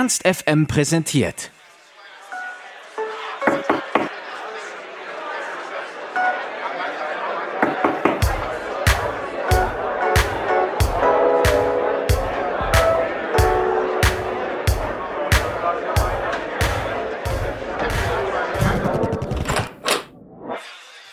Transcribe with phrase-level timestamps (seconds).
[0.00, 1.50] Ernst FM präsentiert.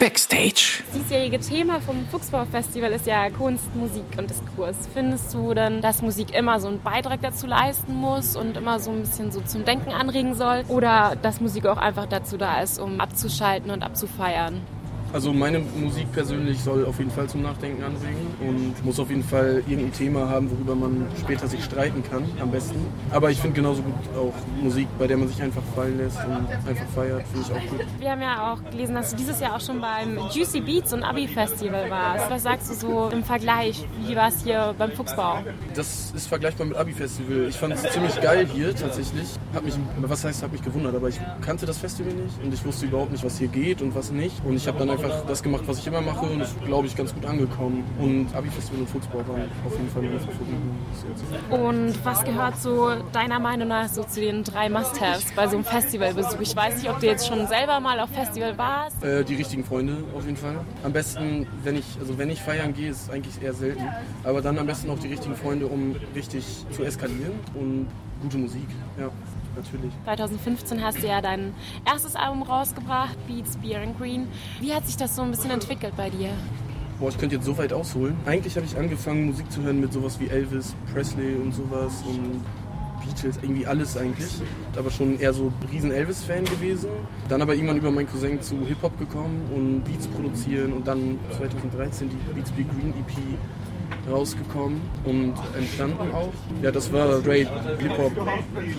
[0.08, 0.84] Backstage.
[0.94, 4.78] Das diesjährige Thema vom Fuchsbau-Festival ist ja Kunst, Musik und Diskurs.
[4.94, 8.92] Findest du denn, dass Musik immer so einen Beitrag dazu leisten muss und immer so
[8.92, 10.64] ein bisschen so zum Denken anregen soll?
[10.70, 14.62] Oder dass Musik auch einfach dazu da ist, um abzuschalten und abzufeiern?
[15.14, 19.24] Also meine Musik persönlich soll auf jeden Fall zum Nachdenken anregen und muss auf jeden
[19.24, 22.76] Fall irgendein Thema haben, worüber man später sich streiten kann, am besten.
[23.12, 26.48] Aber ich finde genauso gut auch Musik, bei der man sich einfach fallen lässt und
[26.68, 27.86] einfach feiert, finde ich auch gut.
[28.00, 31.04] Wir haben ja auch gelesen, dass du dieses Jahr auch schon beim Juicy Beats und
[31.04, 32.30] Abi Festival warst.
[32.30, 33.86] Was sagst du so im Vergleich?
[34.06, 35.40] Wie war es hier beim Fuchsbau?
[35.74, 37.48] Das ist vergleichbar mit Abi Festival.
[37.48, 39.28] Ich fand es ziemlich geil hier tatsächlich.
[39.54, 42.64] Hat mich, was heißt, hat mich gewundert, aber ich kannte das Festival nicht und ich
[42.66, 44.44] wusste überhaupt nicht, was hier geht und was nicht.
[44.44, 46.96] Und ich habe dann einfach das gemacht, was ich immer mache und ist, glaube ich,
[46.96, 47.84] ganz gut angekommen.
[48.00, 50.76] Und Abi-Festival und Fuchsbau waren auf jeden Fall meine Favoriten.
[51.50, 55.66] Und was gehört so deiner Meinung nach so zu den drei Must-Haves bei so einem
[55.66, 56.40] Festivalbesuch?
[56.42, 59.04] Ich weiß nicht, ob du jetzt schon selber mal auf Festival warst.
[59.04, 60.60] Äh, die richtigen Freunde auf jeden Fall.
[60.84, 63.84] Am besten, wenn ich, also wenn ich feiern gehe, ist es eigentlich eher selten.
[64.24, 67.88] Aber dann am besten auch die richtigen Freunde, um richtig zu eskalieren und
[68.22, 68.68] gute Musik.
[69.00, 69.10] Ja
[69.58, 69.92] natürlich.
[70.06, 71.54] 2015 hast du ja dein
[71.86, 74.28] erstes Album rausgebracht, Beats, Beer and Green.
[74.60, 76.30] Wie hat sich das so ein bisschen entwickelt bei dir?
[77.00, 78.16] Boah, ich könnte jetzt so weit ausholen.
[78.26, 82.44] Eigentlich habe ich angefangen, Musik zu hören mit sowas wie Elvis, Presley und sowas und
[83.06, 84.32] Beatles, irgendwie alles eigentlich.
[84.76, 86.90] Aber schon eher so riesen Elvis-Fan gewesen.
[87.30, 92.10] Dann aber irgendwann über meinen Cousin zu Hip-Hop gekommen und Beats produzieren und dann 2013
[92.10, 93.38] die Beats Be Green EP
[94.10, 96.32] rausgekommen und entstanden auch.
[96.62, 97.50] Ja, das war straight
[97.80, 98.14] Hip-Hop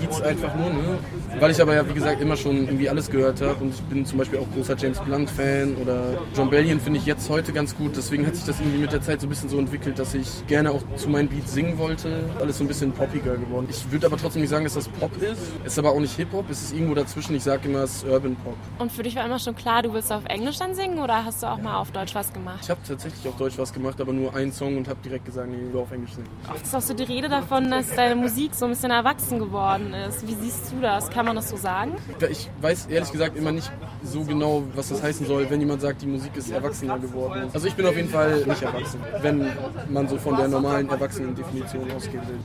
[0.01, 0.99] Beats einfach nur, ne?
[1.39, 4.07] Weil ich aber ja, wie gesagt, immer schon irgendwie alles gehört habe und ich bin
[4.07, 7.97] zum Beispiel auch großer James Blunt-Fan oder John Bellion finde ich jetzt heute ganz gut.
[7.97, 10.47] Deswegen hat sich das irgendwie mit der Zeit so ein bisschen so entwickelt, dass ich
[10.47, 12.25] gerne auch zu meinen Beats singen wollte.
[12.41, 13.67] Alles so ein bisschen poppiger geworden.
[13.69, 15.41] Ich würde aber trotzdem nicht sagen, dass das Pop ist.
[15.65, 17.35] Es ist aber auch nicht Hip-Hop, es ist irgendwo dazwischen.
[17.37, 18.57] Ich sage immer, es ist Urban Pop.
[18.79, 21.43] Und für dich war immer schon klar, du willst auf Englisch dann singen oder hast
[21.43, 22.61] du auch mal auf Deutsch was gemacht?
[22.63, 25.49] Ich habe tatsächlich auf Deutsch was gemacht, aber nur einen Song und habe direkt gesagt,
[25.49, 26.29] nee, wir auf Englisch singen.
[26.51, 29.95] Oft ist auch so die Rede davon, dass deine Musik so ein bisschen erwachsen geworden
[29.95, 30.27] ist.
[30.27, 31.11] Wie siehst du das?
[31.11, 31.97] Kann man das so sagen?
[32.31, 33.71] Ich weiß ehrlich gesagt immer nicht
[34.03, 37.51] so genau, was das heißen soll, wenn jemand sagt, die Musik ist erwachsener geworden.
[37.53, 39.47] Also ich bin auf jeden Fall nicht erwachsen, wenn
[39.89, 42.39] man so von der normalen Erwachsenen-Definition ausgehen will.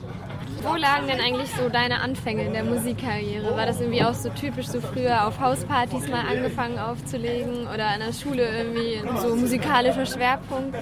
[0.64, 3.54] Wo lagen denn eigentlich so deine Anfänge in der Musikkarriere?
[3.54, 8.00] War das irgendwie auch so typisch, so früher auf Hauspartys mal angefangen aufzulegen oder an
[8.00, 10.74] der Schule irgendwie so musikalischer Schwerpunkt?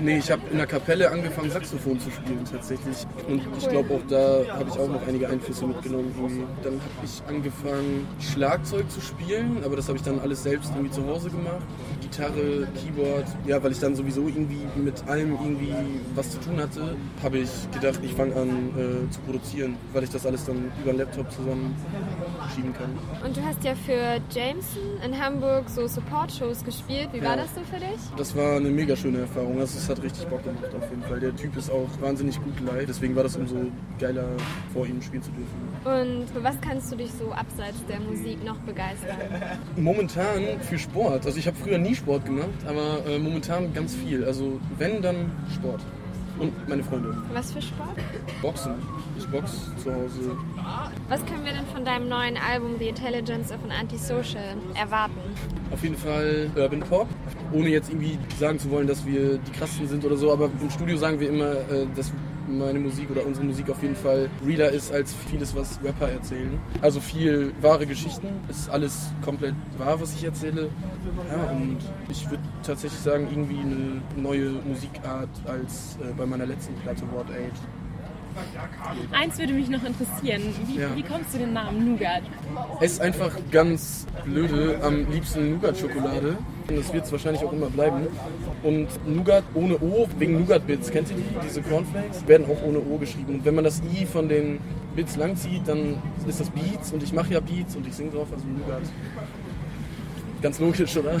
[0.00, 2.98] Nee, ich habe in der Kapelle angefangen, Saxophon zu spielen tatsächlich.
[3.28, 6.14] Und ich glaube auch da habe ich auch noch einige Einflüsse mitgenommen.
[6.16, 6.44] Irgendwie.
[6.62, 10.92] Dann habe ich angefangen, Schlagzeug zu spielen, aber das habe ich dann alles selbst irgendwie
[10.92, 11.66] zu Hause gemacht.
[12.00, 15.74] Gitarre, Keyboard, ja, weil ich dann sowieso irgendwie mit allem irgendwie
[16.14, 20.10] was zu tun hatte, habe ich gedacht, ich fange an äh, zu produzieren, weil ich
[20.10, 21.74] das alles dann über den Laptop zusammen
[22.54, 22.90] schieben kann.
[23.24, 27.08] Und du hast ja für Jameson in Hamburg so Support-Shows gespielt.
[27.12, 27.24] Wie ja.
[27.24, 28.00] war das so für dich?
[28.16, 29.58] Das war eine mega schöne Erfahrung.
[29.60, 31.20] Also es hat richtig Bock gemacht auf jeden Fall.
[31.20, 33.56] Der Typ ist auch wahnsinnig gut live, deswegen war das umso
[33.98, 34.26] geiler,
[34.72, 35.66] vor ihm spielen zu dürfen.
[35.84, 39.16] Und für was kannst du dich so abseits der Musik noch begeistern?
[39.76, 41.26] Momentan für Sport.
[41.26, 44.24] Also ich habe früher nie Sport gemacht, aber äh, momentan ganz viel.
[44.24, 45.80] Also wenn, dann Sport.
[46.38, 47.16] Und meine Freunde.
[47.32, 47.96] Was für Sport?
[48.42, 48.74] Boxen.
[49.18, 50.36] Ich boxe zu Hause.
[51.08, 55.20] Was können wir denn von deinem neuen Album The Intelligence of an Antisocial erwarten?
[55.70, 57.08] Auf jeden Fall Urban Pop.
[57.52, 60.70] Ohne jetzt irgendwie sagen zu wollen, dass wir die krassesten sind oder so, aber im
[60.70, 62.12] Studio sagen wir immer, äh, dass
[62.48, 66.58] meine Musik oder unsere Musik auf jeden Fall realer ist als vieles, was Rapper erzählen.
[66.80, 70.70] Also viel wahre Geschichten, ist alles komplett wahr, was ich erzähle.
[71.30, 71.78] Ja, und
[72.08, 77.30] ich würde tatsächlich sagen, irgendwie eine neue Musikart als äh, bei meiner letzten Platte What
[77.30, 77.58] Age.
[79.12, 80.42] Eins würde mich noch interessieren.
[80.66, 80.94] Wie, ja.
[80.94, 82.22] wie kommst du den Namen Nougat?
[82.80, 84.78] Es ist einfach ganz blöde.
[84.82, 86.36] Am liebsten Nougat-Schokolade.
[86.68, 88.08] Das wird es wahrscheinlich auch immer bleiben.
[88.62, 91.46] Und Nougat ohne O, wegen Nougat-Bits, kennt ihr die?
[91.46, 92.26] Diese Cornflakes?
[92.26, 93.36] Werden auch ohne O geschrieben.
[93.36, 94.58] Und wenn man das I von den
[94.94, 96.92] Bits langzieht, dann ist das Beats.
[96.92, 98.82] Und ich mache ja Beats und ich singe drauf, also Nougat.
[100.42, 101.20] Ganz logisch, oder?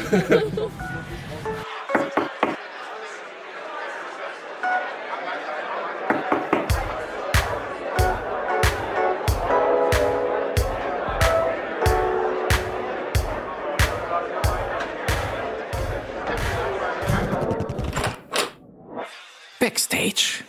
[19.66, 20.45] backstage.